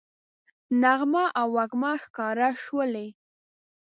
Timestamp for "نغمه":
0.81-1.25